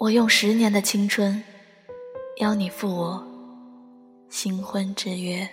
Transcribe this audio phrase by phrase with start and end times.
[0.00, 1.44] 我用十年的青春，
[2.38, 3.22] 邀你赴我
[4.30, 5.46] 新婚之约。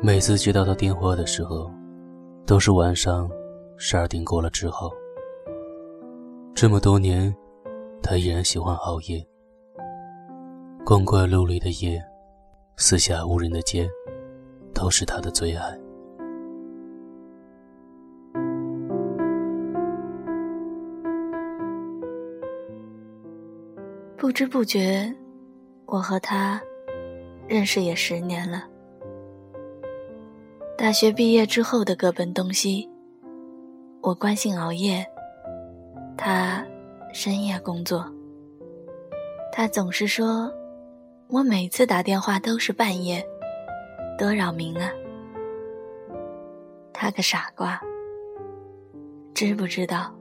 [0.00, 1.68] 每次接到他电话的时候，
[2.46, 3.28] 都是晚上
[3.76, 4.88] 十二点过了之后。
[6.54, 7.34] 这么多年，
[8.00, 9.20] 他依然喜欢熬夜。
[10.84, 12.00] 光怪陆离的夜，
[12.76, 13.90] 四下无人的街。
[14.82, 15.78] 都是他的最爱。
[24.16, 25.14] 不知不觉，
[25.86, 26.60] 我和他
[27.46, 28.64] 认识也十年了。
[30.76, 32.90] 大学毕业之后的各奔东西，
[34.00, 35.06] 我关心熬夜，
[36.18, 36.66] 他
[37.12, 38.04] 深夜工作。
[39.52, 40.52] 他总是说，
[41.28, 43.24] 我每次打电话都是半夜。
[44.18, 44.90] 多扰民啊！
[46.92, 47.80] 他个傻瓜，
[49.34, 50.14] 知不知道？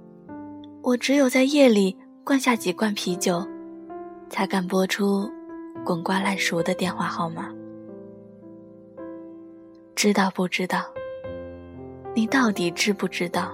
[0.81, 3.45] 我只有在夜里灌下几罐啤酒，
[4.29, 5.29] 才敢拨出
[5.85, 7.53] 滚瓜烂熟的电话号码。
[9.95, 10.85] 知道不知道？
[12.15, 13.51] 你到底知不知道？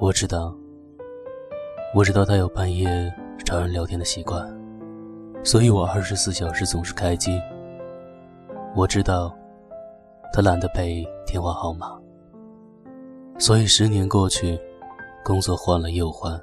[0.00, 0.59] 我知道。
[1.92, 3.12] 我知道他有半夜
[3.44, 4.48] 找人聊天的习惯，
[5.42, 7.40] 所以我二十四小时总是开机。
[8.76, 9.36] 我知道
[10.32, 11.98] 他懒得背电话号码，
[13.38, 14.56] 所以十年过去，
[15.24, 16.40] 工作换了又换，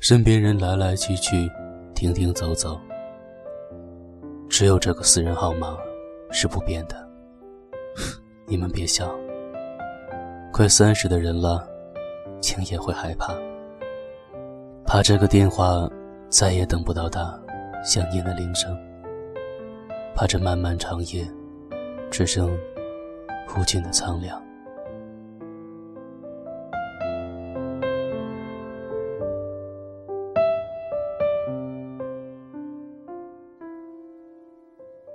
[0.00, 1.48] 身边人来来去去，
[1.94, 2.76] 停停走走，
[4.48, 5.78] 只有这个私人号码
[6.32, 7.08] 是不变的。
[8.46, 9.14] 你们别笑，
[10.52, 11.64] 快三十的人了，
[12.40, 13.32] 竟也会害怕。
[14.94, 15.90] 怕这个电话
[16.28, 17.36] 再也等不到他
[17.82, 18.78] 想念的铃声，
[20.14, 21.28] 怕这漫漫长夜
[22.12, 22.56] 只剩
[23.58, 24.40] 无尽的苍凉。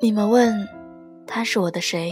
[0.02, 0.68] 你们问
[1.26, 2.12] 他是我的谁？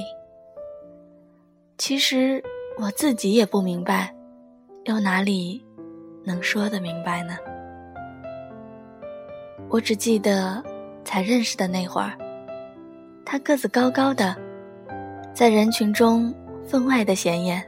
[1.78, 2.42] 其实
[2.78, 4.16] 我自己也不明白，
[4.86, 5.62] 又哪里
[6.24, 7.38] 能说得明白呢？
[9.70, 10.64] 我只记得，
[11.04, 12.18] 才认识的那会儿，
[13.26, 14.36] 他个子高高的，
[15.34, 16.34] 在人群中
[16.66, 17.62] 分外的显眼，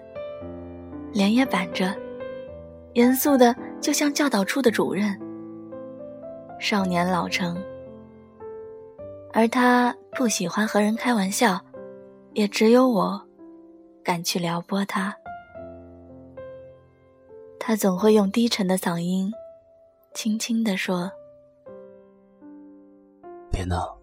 [1.12, 1.94] 脸也板着，
[2.94, 5.20] 严肃的就像教导处的主任，
[6.58, 7.62] 少年老成。
[9.34, 11.59] 而他不喜欢和人开玩笑，
[12.34, 13.22] 也只有我
[14.04, 15.14] 敢去撩拨他。
[17.59, 19.32] 他总会用低沉的嗓音，
[20.14, 21.12] 轻轻地说。
[23.59, 23.94] 别闹！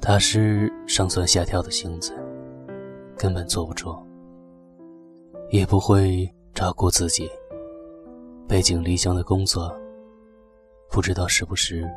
[0.00, 2.14] 他是上蹿下跳的性子，
[3.18, 4.00] 根本坐不住，
[5.50, 7.28] 也不会照顾自己。
[8.46, 9.76] 背井离乡的工作，
[10.92, 11.88] 不知道是不是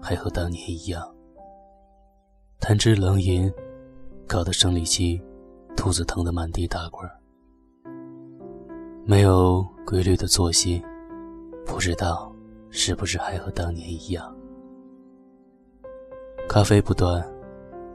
[0.00, 1.15] 还和当年一样。
[2.58, 3.52] 贪吃冷饮，
[4.26, 5.20] 搞得生理期，
[5.76, 7.08] 肚子疼得满地打滚
[9.04, 10.82] 没有规律的作息，
[11.64, 12.32] 不知道
[12.70, 14.34] 是不是还和当年一样。
[16.48, 17.24] 咖啡不断，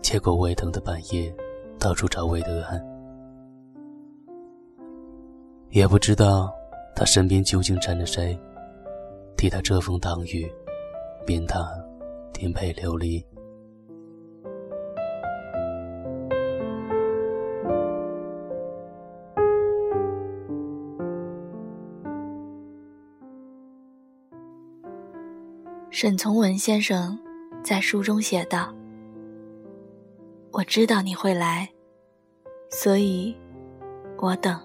[0.01, 1.33] 结果胃疼的半夜，
[1.77, 2.81] 到处找魏德安。
[5.71, 6.53] 也不知道
[6.95, 8.37] 他身边究竟站着谁，
[9.35, 10.49] 替他遮风挡雨，
[11.27, 11.69] 免他
[12.31, 13.25] 颠沛流离。
[26.01, 27.15] 沈从文先生
[27.61, 28.73] 在书中写道
[30.51, 31.69] ：“我知道你会来，
[32.71, 33.37] 所以，
[34.17, 34.59] 我等。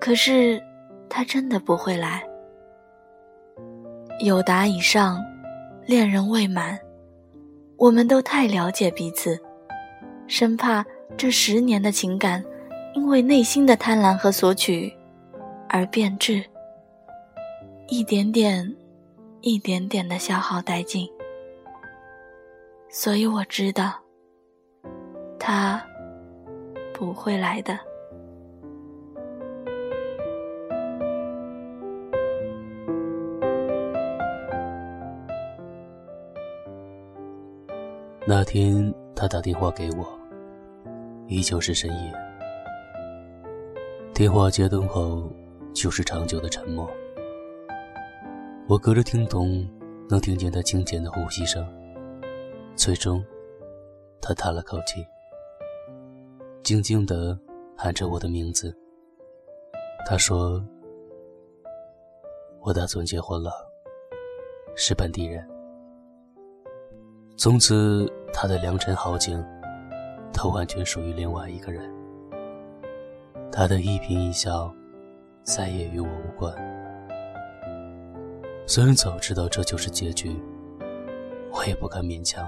[0.00, 0.62] 可是，
[1.10, 2.22] 他真的不会来。
[4.20, 5.20] 有达以上，
[5.84, 6.78] 恋人未满，
[7.76, 9.36] 我们都太了解彼此，
[10.28, 10.86] 生怕
[11.16, 12.44] 这十年的情感，
[12.94, 14.96] 因为内心的贪婪和索取，
[15.68, 16.44] 而变质，
[17.88, 18.72] 一点点。”
[19.40, 21.08] 一点点的消耗殆尽。
[22.90, 23.92] 所以我知道
[25.38, 25.82] 他
[26.92, 27.78] 不会来的。
[38.26, 40.06] 那天他打电话给我
[41.28, 42.12] 依旧是深夜。
[44.12, 45.30] 电话接通后
[45.72, 46.90] 就是长久的沉默。
[48.68, 49.66] 我隔着听筒
[50.10, 51.66] 能听见他轻浅的呼吸声。
[52.76, 53.24] 最终，
[54.20, 55.02] 他叹了口气，
[56.62, 57.38] 静静地
[57.74, 58.76] 喊着我的名字。
[60.04, 60.62] 他说
[62.60, 63.50] ：“我打算结婚了，
[64.76, 65.48] 是本地人。”
[67.38, 69.42] 从此，他的良辰好景，
[70.30, 71.90] 都完全属于另外一个人。
[73.50, 74.70] 他的一颦一笑，
[75.42, 76.54] 再也与我无关。
[78.70, 80.38] 虽然早知道这就是结局，
[81.50, 82.46] 我也不敢勉强。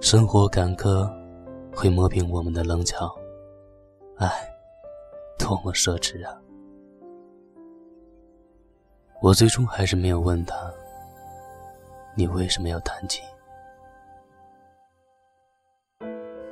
[0.00, 1.12] 生活坎坷，
[1.74, 3.12] 会磨平我们的棱角。
[4.18, 4.30] 唉，
[5.36, 6.40] 多么奢侈啊！
[9.20, 10.72] 我最终还是没有问他。
[12.14, 13.24] 你为什么要弹琴？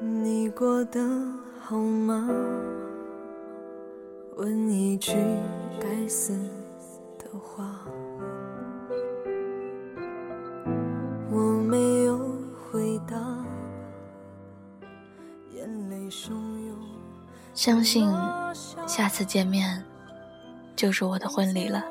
[0.01, 1.01] 你过得
[1.61, 2.29] 好吗？
[4.37, 5.13] 问一句
[5.81, 6.37] 该死
[7.37, 7.65] 话。
[11.31, 11.39] 我
[11.69, 12.19] 没有
[12.71, 13.17] 回答，
[15.53, 16.77] 眼泪汹涌。
[17.55, 18.09] 相信
[18.87, 19.85] 下次见面
[20.77, 21.85] 就是我的婚礼了。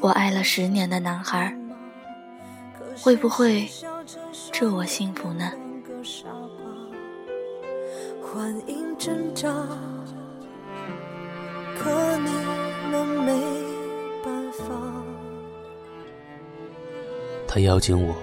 [0.00, 1.56] 我爱了十年的男孩，
[2.96, 3.68] 会不会
[4.50, 5.52] 祝我幸福呢？
[17.46, 18.14] 他邀请我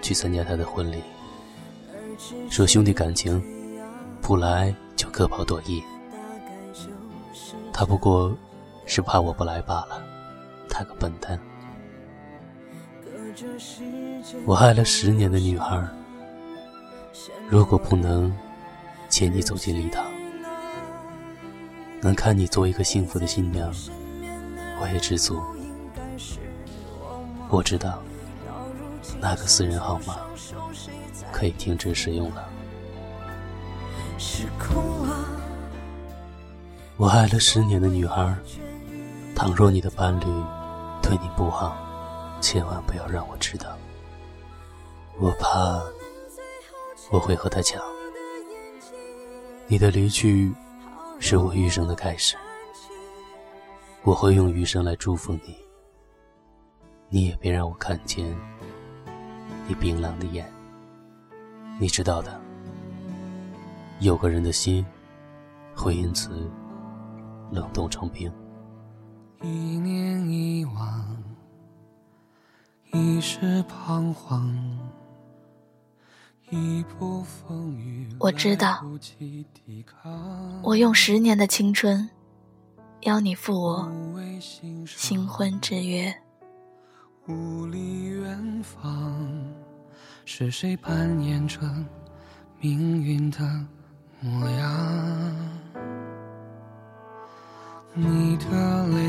[0.00, 1.02] 去参加他的婚礼，
[2.48, 3.42] 说兄弟感情
[4.20, 5.82] 不来就各跑多异。
[7.72, 8.32] 他不过
[8.86, 10.00] 是怕我不来罢了。
[10.68, 11.38] 他个笨蛋！
[14.44, 15.86] 我爱了十年的女孩，
[17.48, 18.32] 如果不能
[19.08, 20.03] 牵你走进礼堂，
[22.04, 23.72] 能看你做一个幸福的新娘，
[24.78, 25.40] 我也知足。
[27.48, 28.02] 我知道
[29.18, 30.18] 那个私人号码
[31.32, 32.46] 可以停止使用了。
[36.98, 38.36] 我爱了十年的女孩，
[39.34, 40.26] 倘若你的伴侣。
[41.00, 41.74] 对你不好，
[42.38, 43.78] 千万不要让我知道。
[45.18, 45.82] 我怕
[47.10, 47.80] 我会和他讲，
[49.66, 50.52] 你的离去
[51.26, 52.36] 是我余生的开始。
[54.02, 55.56] 我会用余生来祝福你，
[57.08, 58.36] 你也别让我看见
[59.66, 60.46] 你冰冷的眼。
[61.80, 62.38] 你知道的，
[64.00, 64.84] 有个人的心
[65.74, 66.46] 会因此
[67.50, 68.30] 冷冻成冰。
[69.40, 71.24] 一念遗忘，
[72.92, 74.54] 一世彷徨。
[76.50, 77.63] 一步风
[78.24, 78.82] 我知道，
[80.62, 82.08] 我用十年的青春
[83.02, 83.92] 邀你赴我
[84.86, 86.10] 新婚之约。
[87.28, 89.14] 雾里远方，
[90.24, 91.60] 是谁扮演着
[92.60, 93.40] 命运的
[94.20, 95.36] 模样？
[97.92, 99.03] 你的泪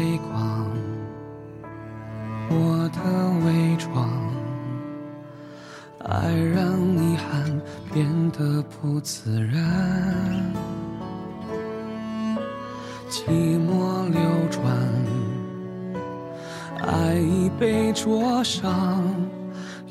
[17.06, 19.04] 爱已被灼伤，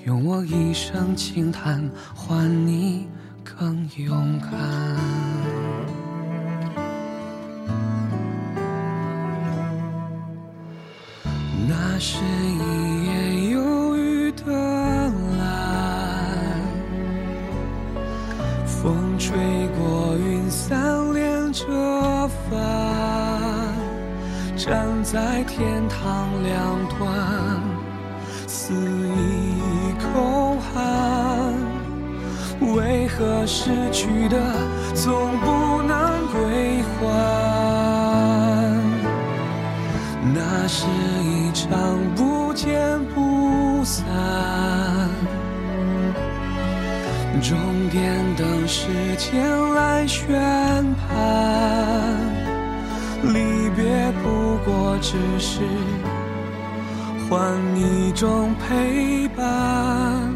[0.04, 3.06] 用我一生轻叹换你
[3.44, 4.50] 更勇敢。
[11.68, 12.73] 那是一
[25.14, 27.62] 在天堂两端，
[28.48, 31.54] 肆意空寒。
[32.74, 34.36] 为何失去的
[34.92, 37.04] 总不能归还？
[40.34, 40.84] 那是。
[41.54, 41.70] 一场
[42.16, 44.04] 不见不散，
[47.40, 47.56] 终
[47.90, 49.40] 点等时间
[49.74, 50.26] 来宣
[51.06, 52.13] 判。
[55.06, 55.60] 只是
[57.28, 60.32] 换一种陪伴，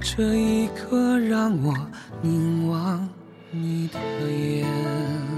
[0.00, 1.72] 这一刻让我
[2.20, 3.08] 凝望
[3.52, 5.31] 你的眼。